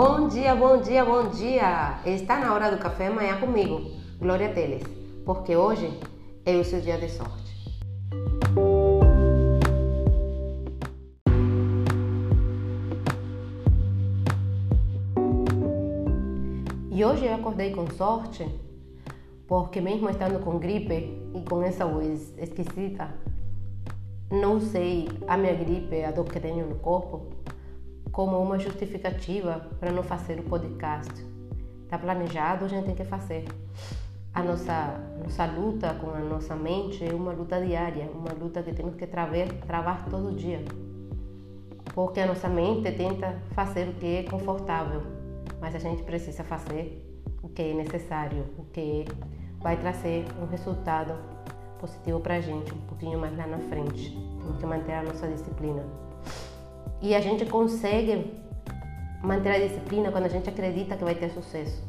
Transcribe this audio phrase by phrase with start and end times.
[0.00, 1.98] Bom dia, bom dia, bom dia!
[2.06, 3.80] Está na hora do café amanhã comigo,
[4.20, 4.84] Glória Teles,
[5.26, 5.90] porque hoje
[6.46, 7.52] é o seu dia de sorte.
[16.92, 18.48] E hoje eu acordei com sorte,
[19.48, 23.12] porque mesmo estando com gripe e com essa voz esquisita,
[24.30, 27.26] não sei a minha gripe, a dor que tenho no corpo,
[28.18, 31.24] como uma justificativa para não fazer o podcast.
[31.84, 33.44] Está planejado, a gente tem que fazer.
[34.34, 38.72] A nossa, nossa luta com a nossa mente é uma luta diária, uma luta que
[38.72, 40.64] temos que travar, travar todo dia.
[41.94, 45.00] Porque a nossa mente tenta fazer o que é confortável,
[45.60, 47.00] mas a gente precisa fazer
[47.40, 49.04] o que é necessário, o que
[49.60, 51.14] vai trazer um resultado
[51.78, 54.10] positivo para a gente um pouquinho mais lá na frente.
[54.40, 56.07] Temos que manter a nossa disciplina.
[57.00, 58.34] E a gente consegue
[59.22, 61.82] manter a disciplina quando a gente acredita que vai ter sucesso.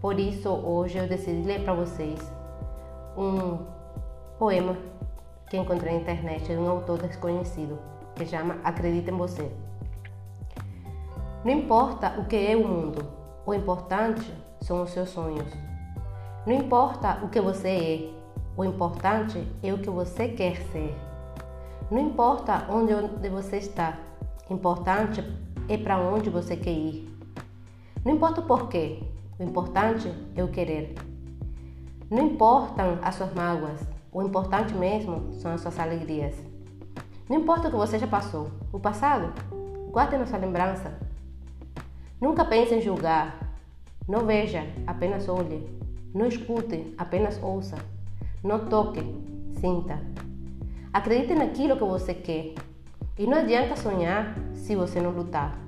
[0.00, 2.20] Por isso, hoje eu decidi ler para vocês
[3.16, 3.58] um
[4.38, 4.76] poema
[5.50, 7.78] que encontrei na internet de um autor desconhecido
[8.14, 9.50] que chama Acredita em Você.
[11.44, 13.04] Não importa o que é o mundo,
[13.46, 15.50] o importante são os seus sonhos.
[16.46, 18.18] Não importa o que você é,
[18.56, 20.96] o importante é o que você quer ser.
[21.90, 23.98] Não importa onde você está,
[24.54, 25.22] importante
[25.68, 27.08] é para onde você quer ir.
[28.04, 29.02] Não importa o porquê,
[29.38, 30.94] o importante é o querer.
[32.10, 36.34] Não importam as suas mágoas, o importante mesmo são as suas alegrias.
[37.28, 39.34] Não importa o que você já passou, o passado,
[39.90, 40.98] guarde na sua lembrança.
[42.18, 43.38] Nunca pense em julgar.
[44.08, 45.68] Não veja, apenas olhe.
[46.14, 47.76] Não escute, apenas ouça.
[48.42, 49.00] Não toque,
[49.60, 50.00] sinta.
[50.90, 52.54] Acredite naquilo que você quer
[53.18, 55.58] e não adianta sonhar se você não lutar.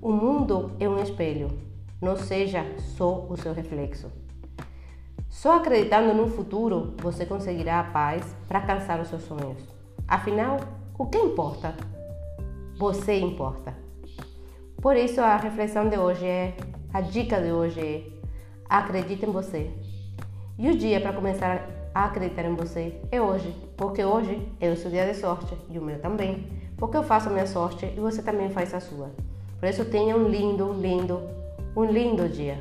[0.00, 1.48] O mundo é um espelho,
[2.00, 2.64] não seja
[2.96, 4.10] só o seu reflexo.
[5.28, 9.62] Só acreditando no futuro você conseguirá a paz para alcançar os seus sonhos.
[10.08, 10.58] Afinal,
[10.98, 11.74] o que importa?
[12.78, 13.74] Você importa.
[14.80, 16.56] Por isso a reflexão de hoje é,
[16.92, 18.02] a dica de hoje é,
[18.66, 19.70] acredite em você.
[20.58, 24.90] E o dia para começar acreditar em você é hoje, porque hoje é o seu
[24.90, 28.22] dia de sorte e o meu também porque eu faço a minha sorte e você
[28.22, 29.10] também faz a sua.
[29.60, 31.20] Por isso tenha um lindo, lindo,
[31.76, 32.58] um lindo dia.